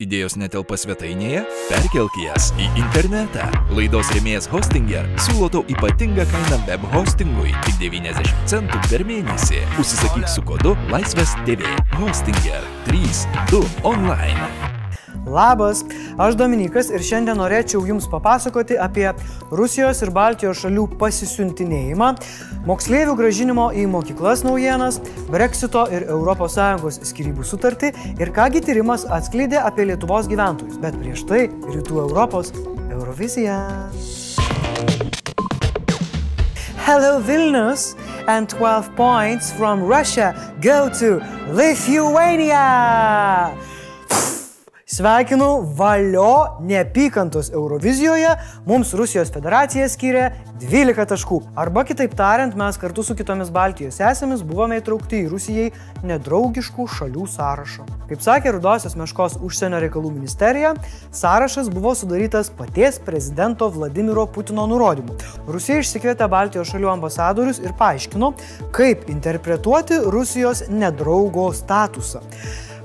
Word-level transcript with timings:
Idėjos 0.00 0.38
netelpa 0.40 0.78
svetainėje? 0.80 1.42
Perkelk 1.68 2.14
jas 2.22 2.46
į 2.56 2.70
internetą. 2.80 3.50
Laidos 3.76 4.08
rėmėjas 4.14 4.48
Hostinger 4.48 5.10
siūlo 5.26 5.50
tau 5.52 5.60
ypatingą 5.68 6.24
kainą 6.32 6.62
web 6.70 6.88
hostingui- 6.94 7.52
tik 7.66 7.76
90 7.84 8.32
centų 8.48 8.80
per 8.88 9.04
mėnesį. 9.04 9.60
Užsisakyk 9.76 10.24
su 10.32 10.40
kodu 10.40 10.72
Laisvės 10.88 11.36
TV. 11.44 11.68
Hostinger 12.00 12.64
32 12.88 13.64
online. 13.84 14.69
Labas, 15.26 15.84
aš 16.18 16.34
Dominikas 16.38 16.88
ir 16.90 17.02
šiandien 17.04 17.36
norėčiau 17.36 17.82
Jums 17.84 18.06
papasakoti 18.08 18.78
apie 18.80 19.10
Rusijos 19.52 20.00
ir 20.00 20.10
Baltijos 20.16 20.62
šalių 20.62 20.86
pasisiuntinėjimą, 21.00 22.08
moksleivių 22.68 23.16
gražinimo 23.18 23.66
į 23.76 23.84
mokyklas 23.92 24.44
naujienas, 24.46 25.00
Brexito 25.28 25.84
ir 25.92 26.08
ES 26.08 27.00
skirybų 27.10 27.44
sutartį 27.44 27.92
ir 28.16 28.32
kągi 28.32 28.64
tyrimas 28.64 29.04
atskleidė 29.04 29.60
apie 29.60 29.84
Lietuvos 29.92 30.28
gyventojus. 30.30 30.80
Bet 30.80 30.96
prieš 30.96 31.26
tai 31.28 31.48
Rytų 31.68 32.00
Europos 32.08 32.52
Eurovizija. 32.88 33.60
Hello 36.86 37.20
Vilnius 37.20 37.94
and 38.26 38.48
12 38.48 38.96
points 38.96 39.52
from 39.52 39.84
Russia 39.84 40.34
go 40.60 40.88
to 40.88 41.20
Lithuania. 41.52 42.64
Sveikinu, 45.00 45.62
valio 45.76 46.58
neapykantos 46.60 47.50
Eurovizijoje 47.52 48.34
mums 48.66 48.92
Rusijos 48.94 49.30
federacija 49.32 49.86
skiria 49.88 50.26
12 50.60 51.06
taškų. 51.08 51.38
Arba 51.56 51.86
kitaip 51.88 52.12
tariant, 52.18 52.52
mes 52.52 52.76
kartu 52.76 53.00
su 53.06 53.16
kitomis 53.16 53.48
Baltijos 53.48 53.96
esėmis 54.10 54.44
buvome 54.44 54.76
įtraukti 54.82 55.22
į 55.22 55.30
Rusijai 55.32 55.70
nedraugiškų 56.04 56.88
šalių 56.98 57.24
sąrašą. 57.32 57.88
Kaip 58.12 58.28
sakė 58.28 58.52
Rudosios 58.58 58.98
Meškos 59.00 59.40
užsienio 59.40 59.80
reikalų 59.86 60.12
ministerija, 60.20 60.76
sąrašas 61.16 61.72
buvo 61.72 61.96
sudarytas 61.96 62.52
paties 62.60 63.00
prezidento 63.00 63.72
Vladimiro 63.72 64.28
Putino 64.28 64.68
nurodymu. 64.68 65.16
Rusija 65.48 65.80
išsikvietė 65.80 66.28
Baltijos 66.28 66.74
šalių 66.74 66.92
ambasadorius 66.98 67.64
ir 67.64 67.72
paaiškino, 67.78 68.34
kaip 68.76 69.08
interpretuoti 69.08 70.04
Rusijos 70.12 70.66
nedraugo 70.68 71.54
statusą. 71.56 72.20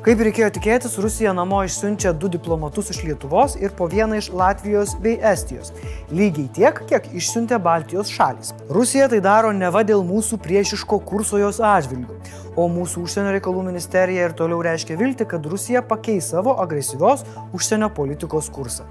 Kaip 0.06 0.20
reikėjo 0.22 0.52
tikėtis, 0.54 1.00
Rusija 1.02 1.32
namo 1.34 1.64
išsiunčia 1.66 2.12
du 2.22 2.30
diplomatus 2.30 2.92
iš 2.94 3.00
Lietuvos 3.08 3.56
ir 3.58 3.72
po 3.74 3.88
vieną 3.90 4.20
iš 4.20 4.28
Latvijos 4.38 4.92
bei 5.02 5.16
Estijos. 5.18 5.72
Lygiai 6.14 6.46
tiek, 6.54 6.82
kiek 6.92 7.08
išsiuntė 7.18 7.58
Baltijos 7.58 8.12
šalis. 8.14 8.52
Rusija 8.70 9.08
tai 9.10 9.18
daro 9.26 9.50
ne 9.50 9.72
va 9.74 9.82
dėl 9.82 10.06
mūsų 10.06 10.38
priešiško 10.46 11.00
kurso 11.10 11.42
jos 11.42 11.58
atžvilgių, 11.58 12.20
o 12.56 12.68
mūsų 12.72 13.04
užsienio 13.06 13.34
reikalų 13.36 13.64
ministerija 13.68 14.30
ir 14.30 14.36
toliau 14.38 14.62
reiškia 14.66 14.98
vilti, 15.00 15.28
kad 15.30 15.46
Rusija 15.46 15.84
pakeis 15.86 16.30
savo 16.32 16.56
agresyvios 16.62 17.26
užsienio 17.56 17.90
politikos 17.96 18.50
kursą. 18.54 18.86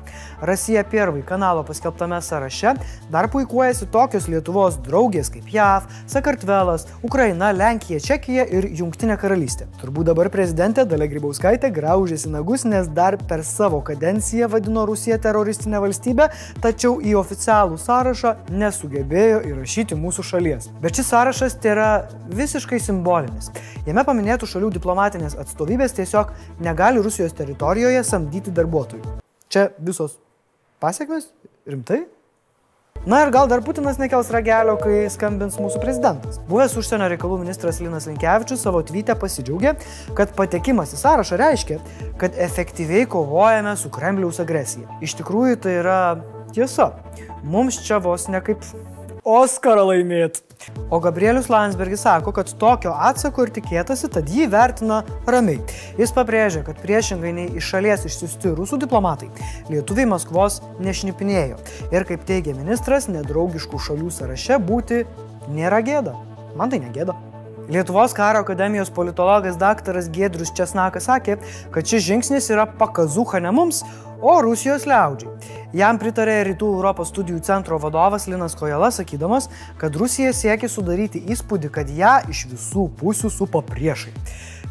Rasija 0.45 0.85
Piervai 0.85 1.23
kanalo 1.27 1.65
paskelbtame 1.65 2.21
sąraše 2.23 2.75
dar 3.11 3.29
puikuojasi 3.33 3.89
tokios 3.93 4.29
Lietuvos 4.29 4.77
draugės 4.85 5.31
kaip 5.33 5.49
JAV, 5.53 5.89
Sakartvelas, 6.11 6.87
Ukraina, 7.03 7.53
Lenkija, 7.57 8.01
Čekija 8.01 8.47
ir 8.51 8.69
Junktinė 8.79 9.17
karalystė. 9.21 9.69
Turbūt 9.81 10.11
dabar 10.11 10.31
prezidentė 10.33 10.85
Dalia 10.89 11.09
Grybauskaitė 11.11 11.73
graužėsi 11.75 12.33
nagus, 12.33 12.67
nes 12.69 12.89
dar 12.93 13.17
per 13.29 13.45
savo 13.47 13.81
kadenciją 13.85 14.51
vadino 14.53 14.85
Rusiją 14.89 15.19
teroristinę 15.23 15.81
valstybę, 15.85 16.29
tačiau 16.65 16.99
į 17.01 17.17
oficialų 17.21 17.79
sąrašą 17.81 18.35
nesugebėjo 18.53 19.43
įrašyti 19.51 19.99
mūsų 19.99 20.27
šalies. 20.33 20.71
Bet 20.83 21.01
šis 21.01 21.13
sąrašas 21.15 21.59
tai 21.61 21.75
yra 21.75 21.91
visiškai 22.35 22.81
simbolinis. 22.83 23.54
Jame 23.89 24.05
paminėtų 24.07 24.49
šalių 24.51 24.73
diplomatinės 24.79 25.37
atstovybės 25.41 25.97
tiesiog 25.99 26.33
negali 26.65 27.03
Rusijos 27.05 27.37
teritorijoje 27.37 28.03
samdyti 28.07 28.55
darbuotojų. 28.55 29.21
Čia 29.53 29.69
visos 29.79 30.19
pasiekmes? 30.83 31.31
Rimtai? 31.69 32.05
Na 33.05 33.19
ir 33.21 33.29
gal 33.29 33.45
dar 33.51 33.61
Putinas 33.61 33.99
nekels 34.01 34.31
ragelio, 34.33 34.79
kai 34.81 35.03
skambins 35.13 35.59
mūsų 35.61 35.81
prezidentas. 35.83 36.39
Buvęs 36.49 36.73
užsienio 36.81 37.11
reikalų 37.13 37.37
ministras 37.43 37.83
Linas 37.85 38.07
Linkevičius 38.09 38.63
savo 38.65 38.81
tvytę 38.81 39.13
pasidžiaugė, 39.21 39.75
kad 40.17 40.33
patekimas 40.39 40.95
į 40.97 41.03
sąrašą 41.03 41.37
reiškia, 41.43 41.77
kad 42.23 42.39
efektyviai 42.41 43.05
kovojame 43.13 43.75
su 43.77 43.93
Kremliaus 43.93 44.41
agresija. 44.41 44.89
Iš 45.05 45.19
tikrųjų 45.21 45.61
tai 45.67 45.77
yra 45.83 45.99
tiesa. 46.57 46.95
Mums 47.45 47.83
čia 47.85 48.01
vos 48.01 48.25
ne 48.33 48.41
kaip 48.41 48.65
Oskarą 49.25 49.87
laimėti. 49.89 50.43
O 50.93 50.99
Gabrielius 51.01 51.49
Landsbergis 51.49 52.03
sako, 52.05 52.33
kad 52.37 52.51
tokio 52.61 52.93
atsako 52.93 53.47
ir 53.47 53.53
tikėtasi, 53.57 54.11
tad 54.13 54.29
jį 54.29 54.51
vertina 54.53 54.99
ramiai. 55.29 55.63
Jis 55.97 56.13
pabrėžia, 56.13 56.61
kad 56.67 56.77
priešingai 56.85 57.33
nei 57.33 57.47
iš 57.57 57.71
šalies 57.73 58.05
išsiųsti 58.05 58.53
rusų 58.53 58.79
diplomatai, 58.85 59.31
lietuviai 59.73 60.09
Maskvos 60.13 60.61
nešnipinėjo. 60.85 61.57
Ir 61.93 62.09
kaip 62.09 62.29
teigia 62.29 62.57
ministras, 62.57 63.09
nedraugiškų 63.09 63.81
šalių 63.89 64.13
sąraše 64.13 64.61
būti 64.61 65.07
nėra 65.49 65.81
gėda. 65.85 66.17
Man 66.61 66.73
tai 66.73 66.85
negėda. 66.85 67.17
Lietuvos 67.65 68.13
karo 68.13 68.43
akademijos 68.45 68.91
politologas 68.93 69.57
dr. 69.57 69.97
Gedrius 70.13 70.53
Česnakas 70.53 71.09
sakė, 71.09 71.39
kad 71.73 71.89
šis 71.89 72.05
žingsnis 72.05 72.51
yra 72.53 72.67
pakazuha 72.69 73.41
ne 73.41 73.55
mums, 73.57 73.81
o 74.25 74.41
Rusijos 74.41 74.87
liaudžiai. 74.89 75.33
Jam 75.77 75.99
pritarė 76.01 76.39
Rytų 76.49 76.71
Europos 76.79 77.11
studijų 77.13 77.43
centro 77.45 77.77
vadovas 77.83 78.25
Linas 78.31 78.57
Kojala, 78.57 78.89
sakydamas, 78.95 79.51
kad 79.77 79.97
Rusija 80.01 80.33
siekia 80.33 80.71
sudaryti 80.73 81.21
įspūdį, 81.35 81.71
kad 81.75 81.93
ją 81.93 82.15
iš 82.33 82.47
visų 82.55 82.87
pusių 83.01 83.33
supa 83.35 83.61
priešai. 83.69 84.15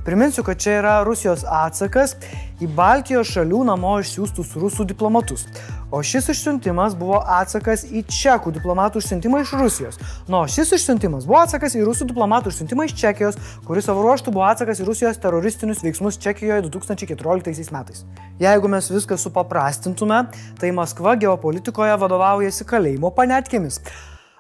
Priminsiu, 0.04 0.44
kad 0.44 0.58
čia 0.60 0.80
yra 0.82 0.96
Rusijos 1.08 1.46
atsakas 1.48 2.18
į 2.60 2.68
Baltijos 2.76 3.30
šalių 3.32 3.62
namo 3.70 3.94
išsiųstus 4.02 4.52
rusų 4.60 4.84
diplomatus. 4.90 5.46
O 5.94 6.02
šis 6.04 6.28
išsiuntimas 6.34 6.96
buvo 7.00 7.20
atsakas 7.22 7.86
į 7.86 8.02
čekų 8.12 8.52
diplomatų 8.58 9.00
išsiuntimą 9.00 9.44
iš 9.44 9.54
Rusijos. 9.60 10.00
Nu, 10.28 10.42
o 10.42 10.48
šis 10.50 10.74
išsiuntimas 10.76 11.28
buvo 11.30 11.40
atsakas 11.44 11.78
į 11.78 11.86
rusų 11.88 12.10
diplomatų 12.10 12.52
išsiuntimą 12.52 12.88
iš 12.90 12.96
Čekijos, 13.00 13.38
kuris 13.68 13.88
savo 13.88 14.04
ruoštų 14.04 14.34
buvo 14.34 14.48
atsakas 14.50 14.82
į 14.82 14.90
Rusijos 14.90 15.22
teroristinius 15.24 15.86
veiksmus 15.86 16.20
Čekijoje 16.20 16.66
2014 16.68 17.72
metais. 17.76 18.04
Jeigu 18.42 18.72
mes 18.74 18.90
viską 18.92 19.20
supaprastintume, 19.44 20.28
tai 20.60 20.72
Maskva 20.72 21.16
geopolitikoje 21.20 21.96
vadovaujasi 22.00 22.66
kalėjimo 22.66 23.12
panetkėmis. 23.16 23.82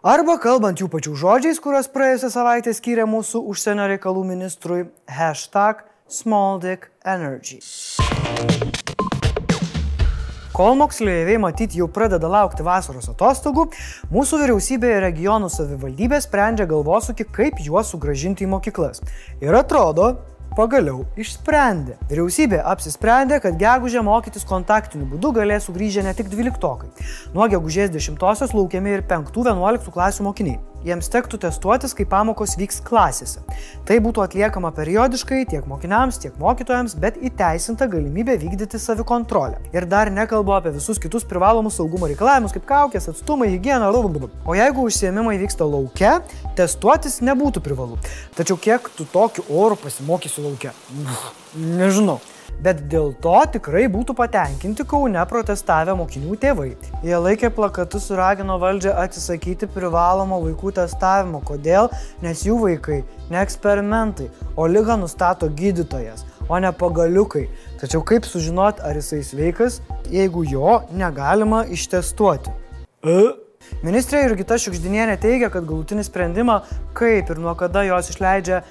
Arba 0.03 0.37
kalbant 0.39 0.79
jų 0.79 0.89
pačių 0.91 1.15
žodžiais, 1.15 1.59
kuriuos 1.63 1.87
praėjusią 1.91 2.29
savaitę 2.33 2.73
skyrė 2.75 3.05
mūsų 3.07 3.43
užsienio 3.51 3.87
reikalų 3.87 4.23
ministrui 4.27 4.87
hashtag 5.07 5.85
SmallDickEnergy. 6.11 7.61
Kol 10.53 10.75
moksleiviai 10.77 11.39
matyti 11.41 11.79
jau 11.79 11.87
pradeda 11.89 12.29
laukti 12.29 12.61
vasaros 12.61 13.07
atostogų, 13.09 13.63
mūsų 14.13 14.37
vyriausybė 14.43 14.91
ir 14.91 15.01
regionų 15.07 15.49
savivaldybė 15.49 16.19
sprendžia 16.21 16.67
galvosūkį, 16.69 17.25
kaip 17.33 17.63
juos 17.63 17.89
sugražinti 17.89 18.45
į 18.45 18.51
mokyklas. 18.51 19.01
Ir 19.41 19.57
atrodo, 19.57 20.11
pagaliau 20.57 21.03
išsprendė. 21.19 21.97
Vyriausybė 22.09 22.59
apsisprendė, 22.73 23.39
kad 23.43 23.57
gegužę 23.59 24.03
mokytis 24.05 24.47
kontaktiniu 24.49 25.07
būdu 25.13 25.33
galės 25.39 25.69
sugrįžę 25.69 26.05
ne 26.05 26.13
tik 26.17 26.29
dvyliktokai. 26.33 26.91
Nuo 27.33 27.49
gegužės 27.51 27.93
10-osios 27.93 28.53
laukiami 28.57 28.97
ir 28.97 29.07
5-11 29.09 29.91
klasių 29.93 30.29
mokiniai 30.29 30.61
jiems 30.87 31.09
tektų 31.13 31.39
testuotis, 31.45 31.93
kai 31.97 32.05
pamokos 32.09 32.55
vyks 32.59 32.81
klasėse. 32.85 33.43
Tai 33.87 33.99
būtų 34.03 34.23
atliekama 34.25 34.73
periodiškai 34.75 35.43
tiek 35.51 35.67
mokiniams, 35.69 36.19
tiek 36.23 36.35
mokytojams, 36.41 36.97
bet 36.99 37.19
įteisinta 37.21 37.87
galimybė 37.91 38.37
vykdyti 38.41 38.81
savikontrolę. 38.81 39.61
Ir 39.75 39.87
dar 39.89 40.11
nekalbu 40.13 40.55
apie 40.57 40.73
visus 40.75 41.01
kitus 41.01 41.27
privalomus 41.29 41.79
saugumo 41.79 42.09
reikalavimus, 42.11 42.55
kaip 42.55 42.67
kaukės, 42.69 43.09
atstumai, 43.13 43.51
hygiena, 43.53 43.91
blablabla. 43.93 44.31
O 44.47 44.57
jeigu 44.57 44.87
užsiemimai 44.89 45.37
vyksta 45.41 45.67
laukia, 45.67 46.19
testuotis 46.57 47.21
nebūtų 47.23 47.63
privalu. 47.63 48.01
Tačiau 48.37 48.59
kiek 48.59 48.91
tu 48.97 49.07
tokiu 49.09 49.47
oru 49.49 49.79
pasimokysi 49.79 50.43
laukia? 50.43 50.75
Nežinau 51.53 52.19
bet 52.63 52.83
dėl 52.91 53.11
to 53.23 53.35
tikrai 53.55 53.85
būtų 53.91 54.15
patenkinti 54.17 54.85
Kaune 54.89 55.23
protestavę 55.29 55.95
mokinių 55.99 56.37
tėvai. 56.41 56.69
Jie 57.05 57.19
laikė 57.19 57.51
plakatus 57.55 58.09
ir 58.11 58.21
ragino 58.21 58.57
valdžią 58.61 58.95
atsisakyti 59.03 59.69
privalomo 59.73 60.39
vaikų 60.45 60.75
testavimo. 60.79 61.43
Kodėl? 61.45 61.91
Nes 62.23 62.45
jų 62.47 62.59
vaikai 62.63 63.03
ne 63.33 63.41
eksperimentai, 63.43 64.29
o 64.55 64.67
lygą 64.69 64.97
nustato 65.01 65.49
gydytojas, 65.49 66.25
o 66.49 66.59
ne 66.59 66.71
pagaliukai. 66.71 67.47
Tačiau 67.81 68.03
kaip 68.07 68.27
sužinot, 68.27 68.83
ar 68.83 68.99
jisai 68.99 69.23
sveikas, 69.27 69.81
jeigu 70.11 70.45
jo 70.47 70.81
negalima 70.91 71.63
ištestuoti? 71.71 72.53
E? 73.03 73.21
Ministrė 73.83 74.25
Jurgita 74.25 74.57
Šiukždinienė 74.59 75.15
teigia, 75.23 75.49
kad 75.51 75.65
galutinį 75.67 76.03
sprendimą, 76.07 76.59
kaip 76.97 77.31
ir 77.31 77.39
nuo 77.39 77.55
kada 77.59 77.85
jos 77.87 78.11
išleidžia 78.11 78.61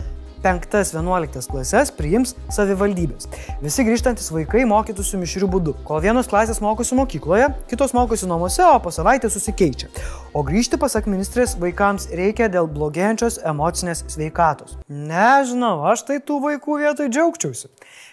5-11 0.42 1.48
klases 1.52 1.92
priims 1.94 2.34
savivaldybės. 2.52 3.28
Visi 3.62 3.86
grįžtantis 3.86 4.30
vaikai 4.34 4.64
mokytųsi 4.68 5.20
mišrių 5.20 5.48
būdų. 5.54 5.74
Kol 5.86 6.02
vienos 6.04 6.30
klasės 6.30 6.60
mokosi 6.64 6.98
mokykloje, 6.98 7.52
kitos 7.70 7.94
mokosi 7.96 8.28
namuose, 8.30 8.64
o 8.66 8.80
po 8.82 8.90
savaitės 8.94 9.36
susikeičia. 9.36 9.90
O 10.34 10.42
grįžti, 10.46 10.78
pasak 10.80 11.06
ministrės, 11.10 11.54
vaikams 11.60 12.08
reikia 12.16 12.50
dėl 12.52 12.68
blogėjančios 12.70 13.40
emocinės 13.46 14.04
sveikatos. 14.10 14.78
Nežinau, 14.88 15.82
aš 15.92 16.06
tai 16.08 16.20
tų 16.24 16.40
vaikų 16.46 16.78
vietoj 16.82 17.10
džiaugčiausi. 17.12 17.70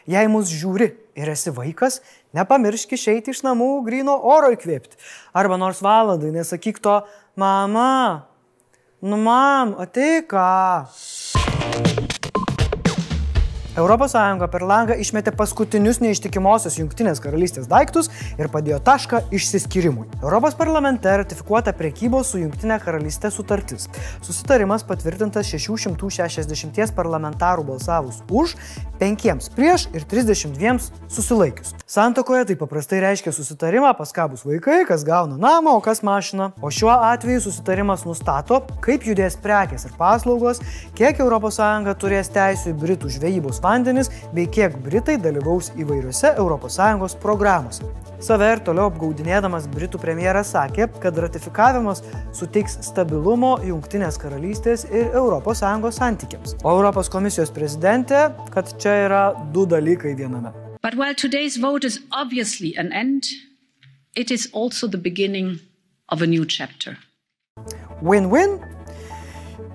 Jei 0.10 0.30
mus 0.32 0.50
žiūri 0.52 0.94
ir 1.20 1.32
esi 1.32 1.54
vaikas, 1.54 2.00
nepamiršk 2.36 2.96
išeiti 2.98 3.34
iš 3.34 3.44
namų 3.46 3.70
grino 3.86 4.16
oro 4.18 4.52
įkvėpti. 4.56 5.00
Arba 5.38 5.60
nors 5.62 5.84
valandai 5.86 6.32
nesakyk 6.34 6.80
to, 6.84 7.00
mama, 7.40 8.26
nu 9.02 9.20
mam, 9.22 9.76
atei 9.80 10.24
ką. 10.28 10.88
ES 13.80 14.50
per 14.52 14.64
langą 14.68 14.96
išmetė 15.00 15.32
paskutinius 15.40 16.02
neištikimosios 16.04 16.76
Junktinės 16.82 17.22
karalystės 17.24 17.70
daiktus 17.72 18.10
ir 18.38 18.50
padėjo 18.52 18.80
tašką 18.84 19.22
išsiskyrimui. 19.32 20.08
Europos 20.20 20.58
parlamente 20.60 21.08
ratifikuota 21.22 21.72
priekybos 21.72 22.34
su 22.34 22.42
Junktinė 22.42 22.80
karalystė 22.84 23.32
sutartis. 23.32 23.88
Susitarimas 24.26 24.84
patvirtintas 24.84 25.48
660 25.54 26.92
parlamentarų 26.98 27.70
balsavus 27.72 28.20
už, 28.28 28.58
5 29.00 29.50
prieš 29.56 29.88
ir 29.96 30.04
32 30.04 30.92
susilaikius. 31.08 31.72
Santokoje 31.88 32.50
tai 32.50 32.58
paprastai 32.60 33.00
reiškia 33.06 33.32
susitarimą, 33.32 33.94
pas 33.96 34.12
ką 34.12 34.28
bus 34.34 34.44
vaikai, 34.44 34.84
kas 34.90 35.06
gauna 35.08 35.40
namą, 35.40 35.78
o 35.80 35.82
kas 35.82 36.04
mašiną. 36.04 36.52
O 36.62 36.72
šiuo 36.74 36.92
atveju 36.92 37.46
susitarimas 37.48 38.04
nustato, 38.04 38.60
kaip 38.84 39.08
judės 39.08 39.40
prekės 39.40 39.88
ir 39.88 39.96
paslaugos, 39.98 40.60
kiek 41.00 41.24
ES 41.24 41.96
turės 42.00 42.30
teisų 42.36 42.74
į 42.74 42.78
Britų 42.84 43.10
žvejybos 43.16 43.62
vandenį 43.64 43.69
vandenis 43.70 44.12
bei 44.34 44.48
kiek 44.50 44.76
Britai 44.86 45.18
dalyvaus 45.22 45.72
įvairiose 45.78 46.36
ES 46.36 47.16
programuose. 47.24 47.88
Save 48.20 48.50
ir 48.52 48.62
toliau 48.68 48.90
apgaudinėdamas 48.90 49.70
Britų 49.72 50.00
premjeras 50.02 50.52
sakė, 50.52 50.90
kad 51.04 51.18
ratifikavimas 51.24 52.02
suteiks 52.36 52.76
stabilumo 52.84 53.54
Junktinės 53.64 54.20
karalystės 54.20 54.84
ir 54.92 55.14
ES 55.16 56.00
santykiams. 56.00 56.58
O 56.64 56.74
Europos 56.76 57.10
komisijos 57.10 57.54
prezidentė, 57.56 58.28
kad 58.52 58.74
čia 58.82 58.98
yra 59.06 59.24
du 59.54 59.66
dalykai 59.66 60.16
viename. 60.20 60.52
But 60.82 60.96
while 60.96 61.16
today's 61.16 61.58
vote 61.58 61.86
is 61.86 62.00
obviously 62.12 62.76
an 62.78 62.92
end, 62.92 63.24
it 64.16 64.32
is 64.32 64.50
also 64.54 64.88
the 64.88 64.98
beginning 64.98 65.60
of 66.10 66.22
a 66.22 66.28
new 66.28 66.46
chapter. 66.46 66.98
Win-win 68.02 68.60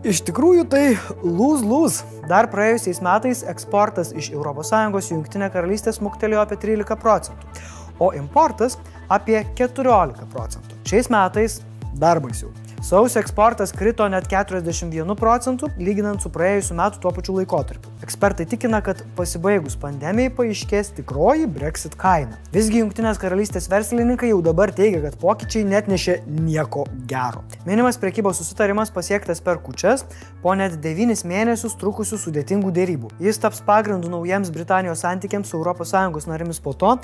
Iš 0.05 0.19
tikrųjų 0.29 0.67
tai 0.69 0.99
lūz-lūz. 1.25 2.03
Dar 2.29 2.51
praėjusiais 2.53 2.99
metais 3.01 3.41
eksportas 3.49 4.11
iš 4.13 4.27
ES 4.37 5.09
į 5.09 5.15
Junktinę 5.15 5.49
karalystę 5.49 5.95
smuktelėjo 5.97 6.43
apie 6.43 6.59
13 6.61 6.99
procentų, 7.01 7.49
o 7.97 8.11
importas 8.13 8.77
apie 9.09 9.39
14 9.57 10.29
procentų. 10.35 10.77
Šiais 10.85 11.09
metais 11.09 11.57
dar 11.97 12.21
baisiau. 12.21 12.53
Sausio 12.85 13.23
eksportas 13.25 13.73
krito 13.73 14.05
net 14.13 14.29
41 14.29 15.17
procentų, 15.17 15.73
lyginant 15.81 16.21
su 16.21 16.29
praėjusiu 16.29 16.77
metu 16.77 17.01
tuo 17.01 17.15
pačiu 17.17 17.39
laikotarpiu. 17.39 17.94
Ekspertai 18.05 18.45
tikina, 18.45 18.83
kad 18.85 18.99
pasibaigus 19.17 19.79
pandemijai 19.81 20.29
paaiškės 20.37 20.91
tikroji 20.99 21.47
Brexit 21.49 21.95
kaina. 21.97 22.37
Visgi 22.53 22.83
Junktinės 22.83 23.17
karalystės 23.23 23.65
verslininkai 23.73 24.29
jau 24.29 24.43
dabar 24.45 24.69
teigia, 24.77 24.99
kad 25.07 25.15
pokyčiai 25.23 25.63
net 25.65 25.89
nešė 25.89 26.19
nieko 26.29 26.83
gero. 27.09 27.41
Minimas 27.65 27.97
priekybos 28.03 28.43
susitarimas 28.43 28.93
pasiektas 28.93 29.41
per 29.47 29.63
kučias 29.65 30.05
po 30.43 30.53
net 30.53 30.77
9 30.85 31.25
mėnesius 31.31 31.79
trukusių 31.81 32.19
sudėtingų 32.27 32.75
dėrybų. 32.77 33.15
Jis 33.25 33.41
taps 33.41 33.63
pagrindu 33.65 34.13
naujiems 34.13 34.53
Britanijos 34.53 35.01
santykiams 35.07 35.55
su 35.55 35.63
ES 35.65 36.29
narėmis 36.29 36.61
po 36.61 36.77
to, 36.77 36.99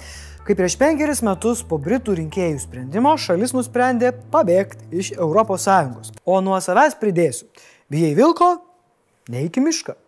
kai 0.44 0.58
prieš 0.58 0.76
penkerius 0.84 1.24
metus 1.24 1.64
po 1.64 1.80
Britų 1.80 2.18
rinkėjų 2.20 2.60
sprendimo 2.66 3.16
šalis 3.16 3.56
nusprendė 3.56 4.12
pabėgti 4.36 4.92
iš 5.00 5.14
ES. 5.16 6.12
O 6.28 6.44
nuo 6.44 6.60
savęs 6.60 7.00
pridėsiu, 7.00 7.48
bijai 7.88 8.12
vilko, 8.20 8.52
neik 9.32 9.56
į 9.56 9.68
mišką. 9.70 9.98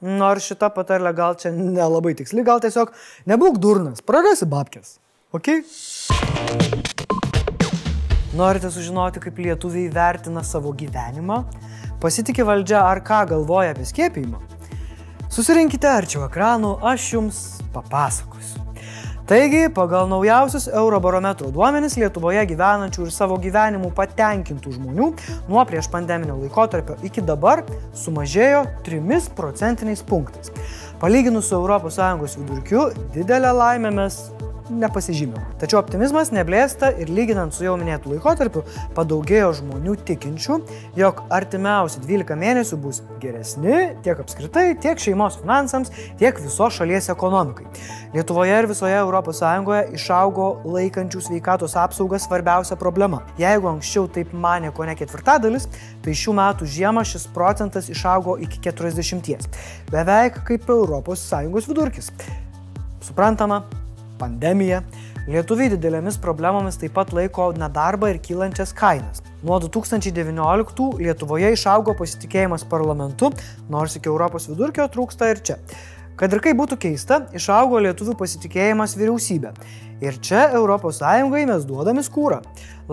Nors 0.00 0.46
šita 0.48 0.70
patarlė 0.72 1.12
gal 1.12 1.34
čia 1.36 1.50
nelabai 1.52 2.14
tiksli, 2.16 2.40
gal 2.40 2.60
tiesiog 2.62 2.94
nebūk 3.28 3.58
durnas, 3.60 4.00
prarasi 4.00 4.48
babkės. 4.48 4.94
Ok? 5.36 5.50
Norite 8.38 8.70
sužinoti, 8.72 9.20
kaip 9.20 9.42
lietuviai 9.44 9.90
vertina 9.92 10.40
savo 10.46 10.72
gyvenimą? 10.72 11.42
Pasitikė 12.00 12.48
valdžia 12.48 12.80
ar 12.86 13.02
ką 13.04 13.26
galvoja 13.34 13.74
apie 13.74 13.84
skiepijimą? 13.84 14.40
Susirinkite 15.28 15.90
arčiau 15.90 16.24
ekranų, 16.30 16.78
aš 16.80 17.12
jums 17.18 17.44
papasakosiu. 17.74 18.69
Taigi, 19.30 19.68
pagal 19.70 20.08
naujausius 20.10 20.64
Eurobarometro 20.74 21.52
duomenis 21.54 21.94
Lietuvoje 22.02 22.40
gyvenančių 22.50 23.04
ir 23.04 23.12
savo 23.14 23.36
gyvenimu 23.38 23.92
patenkintų 23.94 24.72
žmonių 24.74 25.06
nuo 25.46 25.62
prieš 25.70 25.86
pandeminio 25.92 26.34
laikotarpio 26.40 26.96
iki 27.06 27.22
dabar 27.22 27.62
sumažėjo 27.94 28.64
3 28.88 29.30
procentiniais 29.38 30.02
punktais. 30.02 30.50
Palyginus 30.98 31.46
su 31.46 31.62
ES 31.62 32.36
vidurkiu, 32.40 32.88
didelę 33.14 33.54
laimę 33.54 33.94
mes 34.00 34.18
nepasižymėjo. 34.70 35.42
Tačiau 35.60 35.80
optimizmas 35.80 36.30
neblėsta 36.34 36.92
ir 37.02 37.10
lyginant 37.12 37.54
su 37.54 37.64
jau 37.66 37.76
minėtų 37.80 38.14
laikotarpiu 38.14 38.62
padaugėjo 38.96 39.52
žmonių 39.60 39.96
tikinčių, 40.08 40.58
jog 40.98 41.22
artimiausi 41.32 42.02
12 42.04 42.38
mėnesių 42.40 42.78
bus 42.80 43.02
geresni 43.22 43.96
tiek 44.04 44.20
apskritai, 44.22 44.74
tiek 44.80 45.00
šeimos 45.02 45.40
finansams, 45.42 45.92
tiek 46.20 46.38
visos 46.40 46.78
šalies 46.78 47.10
ekonomikai. 47.12 47.66
Lietuvoje 48.14 48.56
ir 48.58 48.66
visoje 48.66 48.98
ES 49.00 49.94
išaugo 49.94 50.46
laikančių 50.66 51.20
sveikatos 51.22 51.76
apsaugą 51.78 52.18
svarbiausia 52.18 52.76
problema. 52.76 53.22
Jeigu 53.38 53.70
anksčiau 53.70 54.08
taip 54.10 54.32
mane 54.32 54.72
ko 54.74 54.86
ne 54.88 54.96
ketvirtadalis, 54.98 55.68
tai 56.02 56.14
šių 56.18 56.34
metų 56.38 56.66
žiemą 56.66 57.04
šis 57.06 57.28
procentas 57.34 57.90
išaugo 57.92 58.36
iki 58.42 58.58
40. 58.66 59.46
Beveik 59.90 60.42
kaip 60.48 60.70
ES 60.70 61.70
vidurkis. 61.70 62.10
Suprantama, 63.00 63.62
pandemija, 64.20 64.82
lietuviai 65.30 65.72
didelėmis 65.72 66.20
problemomis 66.22 66.78
taip 66.80 66.94
pat 66.98 67.14
laiko 67.16 67.50
nedarbą 67.56 68.12
ir 68.12 68.20
kylančias 68.22 68.74
kainas. 68.76 69.24
Nuo 69.42 69.56
2019 69.64 70.90
Lietuvoje 71.00 71.54
išaugo 71.56 71.94
pasitikėjimas 71.96 72.66
parlamentu, 72.68 73.32
nors 73.72 73.96
iki 73.96 74.12
Europos 74.12 74.50
vidurkio 74.50 74.86
trūksta 74.92 75.30
ir 75.32 75.40
čia. 75.40 75.56
Kad 76.20 76.36
ir 76.36 76.42
kaip 76.44 76.58
būtų 76.58 76.76
keista, 76.76 77.22
išaugo 77.32 77.80
lietuvių 77.80 78.12
pasitikėjimas 78.20 78.92
vyriausybė. 79.00 79.54
Ir 80.04 80.20
čia 80.20 80.50
ES 80.52 81.00
mes 81.48 81.64
duodame 81.64 82.04
skūrą. 82.04 82.42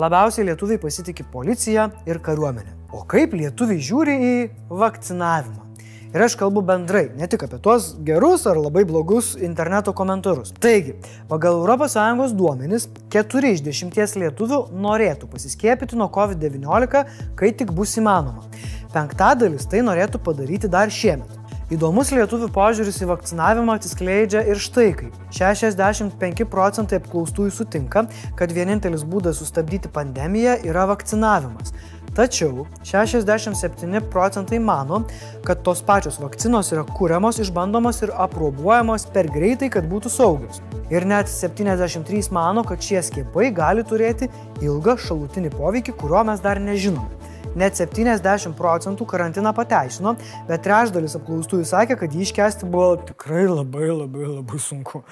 Labiausiai 0.00 0.48
lietuviai 0.48 0.80
pasitikė 0.80 1.28
policija 1.32 1.90
ir 2.08 2.24
kariuomenė. 2.24 2.72
O 2.92 3.04
kaip 3.04 3.36
lietuviai 3.36 3.84
žiūri 3.84 4.18
į 4.32 4.34
vakcinavimą? 4.72 5.67
Ir 6.08 6.22
aš 6.24 6.38
kalbu 6.40 6.62
bendrai, 6.64 7.10
ne 7.20 7.26
tik 7.28 7.42
apie 7.44 7.58
tuos 7.60 7.90
gerus 8.04 8.46
ar 8.48 8.56
labai 8.56 8.86
blogus 8.88 9.34
interneto 9.44 9.92
komentarus. 9.92 10.54
Taigi, 10.56 10.94
pagal 11.28 11.60
ES 11.68 12.32
duomenis, 12.32 12.88
4 13.12 13.52
iš 13.52 13.60
10 13.66 14.16
lietuvių 14.22 14.60
norėtų 14.72 15.28
pasiskiepyti 15.28 15.98
nuo 16.00 16.08
COVID-19, 16.08 17.04
kai 17.36 17.52
tik 17.52 17.74
bus 17.76 17.98
įmanoma. 18.00 18.48
Penktadalis 18.94 19.68
tai 19.68 19.84
norėtų 19.84 20.22
padaryti 20.24 20.72
dar 20.72 20.88
šiemet. 20.88 21.36
Įdomus 21.68 22.08
lietuvių 22.16 22.46
požiūris 22.54 23.02
į 23.04 23.10
vakcinavimą 23.10 23.74
atsiskleidžia 23.76 24.40
ir 24.48 24.56
štai 24.56 24.86
kaip. 24.96 25.16
65 25.36 26.46
procentai 26.48 27.02
apklaustųjų 27.02 27.52
sutinka, 27.52 28.06
kad 28.40 28.56
vienintelis 28.56 29.04
būdas 29.04 29.42
sustabdyti 29.42 29.92
pandemiją 29.92 30.56
yra 30.64 30.86
vakcinavimas. 30.88 31.74
Tačiau 32.16 32.66
67 32.82 34.00
procentai 34.10 34.58
mano, 34.58 35.02
kad 35.44 35.62
tos 35.62 35.82
pačios 35.86 36.18
vakcinos 36.22 36.72
yra 36.74 36.84
kūriamos, 36.88 37.40
išbandomos 37.42 38.02
ir 38.06 38.12
aprobuojamos 38.16 39.06
per 39.14 39.28
greitai, 39.32 39.68
kad 39.72 39.88
būtų 39.90 40.12
saugios. 40.12 40.62
Ir 40.90 41.06
net 41.08 41.28
73 41.30 42.32
mano, 42.34 42.64
kad 42.64 42.82
šie 42.82 43.02
skiepai 43.04 43.50
gali 43.54 43.84
turėti 43.86 44.30
ilgą 44.64 44.96
šalutinį 45.04 45.52
poveikį, 45.54 45.96
kurio 46.00 46.24
mes 46.26 46.42
dar 46.44 46.60
nežinome. 46.62 47.18
Net 47.58 47.78
70 47.78 48.54
procentų 48.58 49.06
karantiną 49.08 49.52
pateisino, 49.56 50.14
bet 50.48 50.62
trečdalis 50.66 51.16
apklaustųjų 51.18 51.66
sakė, 51.68 51.96
kad 51.98 52.14
jį 52.14 52.26
iškesti 52.26 52.68
buvo 52.70 52.96
tikrai 53.08 53.46
labai 53.48 53.90
labai 53.90 54.26
labai 54.28 54.60
sunku. 54.62 55.02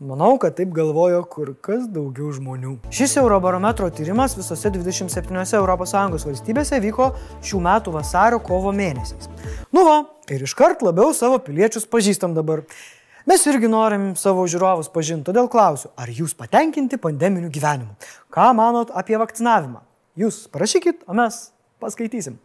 Manau, 0.00 0.38
kad 0.40 0.54
taip 0.56 0.70
galvojo 0.72 1.18
kur 1.28 1.50
kas 1.60 1.82
daugiau 1.92 2.30
žmonių. 2.32 2.78
Šis 2.88 3.18
Eurobarometro 3.20 3.84
tyrimas 3.92 4.32
visose 4.32 4.70
27 4.72 5.36
ES 5.44 6.24
valstybėse 6.24 6.78
vyko 6.80 7.10
šių 7.44 7.60
metų 7.66 7.92
vasario 7.92 8.38
kovo 8.40 8.72
mėnesiais. 8.72 9.28
Nu 9.76 9.82
va, 9.84 9.98
ir 10.32 10.46
iškart 10.46 10.80
labiau 10.80 11.12
savo 11.12 11.36
piliečius 11.44 11.84
pažįstam 11.84 12.32
dabar. 12.32 12.62
Mes 13.28 13.44
irgi 13.44 13.68
norim 13.68 14.14
savo 14.16 14.46
žiūrovus 14.48 14.88
pažinti, 14.88 15.26
todėl 15.28 15.52
klausiu, 15.52 15.92
ar 16.00 16.08
jūs 16.08 16.32
patenkinti 16.32 16.96
pandeminiu 16.96 17.52
gyvenimu? 17.52 17.92
Ką 18.32 18.48
manot 18.56 18.96
apie 18.96 19.20
vakcinavimą? 19.20 19.84
Jūs 20.16 20.46
parašykit, 20.48 21.04
o 21.12 21.20
mes 21.20 21.42
paskaitysim. 21.76 22.40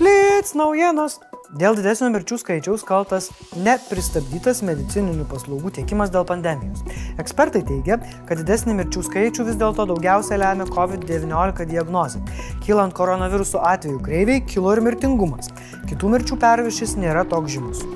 Plits 0.00 0.56
naujienos. 0.56 1.20
Dėl 1.54 1.76
didesnio 1.78 2.08
mirčių 2.10 2.34
skaičiaus 2.40 2.82
kaltas 2.82 3.28
nepristabdytas 3.54 4.58
medicininių 4.66 5.26
paslaugų 5.30 5.70
tiekimas 5.76 6.10
dėl 6.10 6.26
pandemijos. 6.26 6.82
Ekspertai 7.22 7.62
teigia, 7.68 8.00
kad 8.26 8.42
didesnį 8.42 8.74
mirčių 8.80 9.04
skaičių 9.06 9.46
vis 9.46 9.60
dėlto 9.60 9.86
daugiausia 9.92 10.40
lemia 10.42 10.66
COVID-19 10.66 11.70
diagnozė. 11.70 12.24
Kylant 12.66 12.98
koronaviruso 12.98 13.62
atveju 13.70 14.02
kreiviai, 14.02 14.42
kilo 14.50 14.74
ir 14.74 14.82
mirtingumas. 14.82 15.54
Kitų 15.86 16.14
mirčių 16.16 16.42
perviršis 16.42 16.98
nėra 16.98 17.22
toks 17.30 17.54
žymus. 17.54 17.86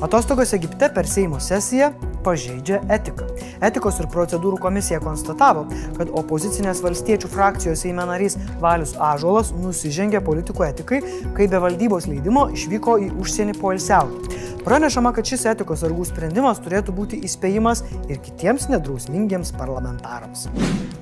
Atostogos 0.00 0.52
Egipte 0.52 0.88
per 0.88 1.04
Seimo 1.06 1.36
sesiją 1.40 1.90
pažeidžia 2.24 2.78
etiką. 2.88 3.26
Etikos 3.64 3.98
ir 4.00 4.06
procedūrų 4.08 4.56
komisija 4.60 5.00
konstatavo, 5.04 5.66
kad 5.98 6.12
opozicinės 6.16 6.80
valstiečių 6.80 7.28
frakcijos 7.28 7.82
Seime 7.84 8.06
narys 8.08 8.38
Valius 8.62 8.94
Ažolas 8.96 9.52
nusižengė 9.52 10.22
politikų 10.24 10.66
etikai, 10.70 11.02
kai 11.36 11.50
be 11.52 11.60
valdybos 11.60 12.08
leidimo 12.08 12.46
išvyko 12.56 12.96
į 13.04 13.10
užsienį 13.20 13.58
poilsiauti. 13.60 14.40
Pranešama, 14.64 15.12
kad 15.16 15.28
šis 15.28 15.44
etikos 15.52 15.84
sargų 15.84 16.08
sprendimas 16.08 16.64
turėtų 16.64 16.96
būti 16.96 17.20
įspėjimas 17.28 17.84
ir 18.08 18.24
kitiems 18.24 18.70
nedrausmingiems 18.72 19.52
parlamentarams. 19.60 20.48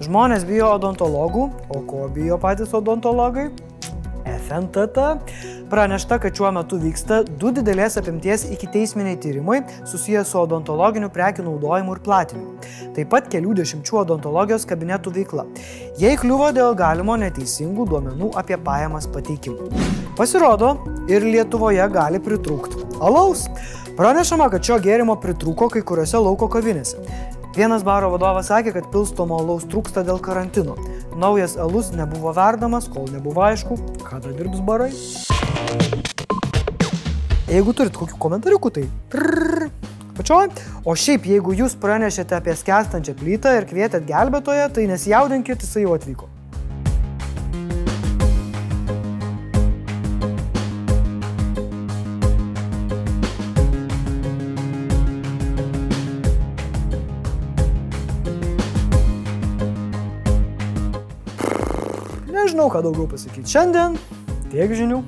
Žmonės 0.02 0.46
bijo 0.46 0.74
odontologų, 0.74 1.48
o 1.70 1.82
ko 1.86 2.06
bijo 2.14 2.42
patys 2.42 2.74
odontologai? 2.74 3.52
FNTT 4.48 4.98
pranešta, 5.70 6.18
kad 6.18 6.36
šiuo 6.36 6.50
metu 6.56 6.78
vyksta 6.80 7.20
du 7.40 7.52
didelės 7.52 7.98
apimties 8.00 8.46
iki 8.48 8.70
teisminiai 8.72 9.18
tyrimai 9.20 9.60
susijęs 9.88 10.32
su 10.32 10.40
odontologiniu 10.40 11.10
prekių 11.12 11.44
naudojimu 11.46 11.96
ir 11.96 12.02
platinimu. 12.04 12.54
Taip 12.96 13.12
pat 13.12 13.28
kelių 13.32 13.58
dešimčių 13.60 14.00
odontologijos 14.02 14.64
kabinetų 14.68 15.12
veikla. 15.20 15.44
Jie 16.00 16.14
įkliuvo 16.16 16.50
dėl 16.56 16.76
galimo 16.78 17.18
neteisingų 17.20 17.88
duomenų 17.92 18.32
apie 18.40 18.56
pajamas 18.56 19.10
pateikimų. 19.12 19.68
Pasirodo, 20.18 20.76
ir 21.12 21.24
Lietuvoje 21.24 21.84
gali 21.92 22.20
pritrūkti 22.22 22.88
alaus. 23.04 23.46
Pranešama, 23.98 24.46
kad 24.52 24.64
šio 24.64 24.78
gėrimo 24.82 25.18
pritrūko 25.18 25.68
kai 25.74 25.82
kuriuose 25.86 26.20
lauko 26.22 26.48
kavinėse. 26.52 27.02
Vienas 27.56 27.80
baro 27.80 28.10
vadovas 28.12 28.50
sakė, 28.50 28.74
kad 28.76 28.90
pilstomo 28.92 29.38
alaus 29.40 29.64
trūksta 29.72 30.02
dėl 30.04 30.20
karantino. 30.20 30.76
Naujas 31.16 31.56
alus 31.56 31.88
nebuvo 31.96 32.34
verdamas, 32.36 32.90
kol 32.92 33.08
nebuvo 33.08 33.42
aišku, 33.46 33.78
kada 34.04 34.34
dirbs 34.36 34.60
barai. 34.68 34.90
Jeigu 37.48 37.72
turit 37.72 37.96
kokių 37.96 38.20
komentariukų, 38.20 38.74
tai 38.76 38.84
trrr, 39.14 39.70
pačioj. 40.18 40.52
O 40.84 40.92
šiaip, 40.92 41.24
jeigu 41.32 41.56
jūs 41.56 41.78
pranešėte 41.80 42.36
apie 42.36 42.52
skęstančią 42.60 43.16
plytą 43.16 43.56
ir 43.56 43.68
kvietėt 43.70 44.04
gelbėtoją, 44.08 44.68
tai 44.76 44.84
nesijaudinkit, 44.92 45.64
jisai 45.64 45.88
jau 45.88 45.96
atvyko. 45.96 46.28
Nežinau, 62.58 62.74
ką 62.74 62.80
daugiau 62.82 63.06
pasakyti. 63.06 63.52
Šiandien 63.54 63.94
tiek 64.50 64.72
žinių. 64.74 64.98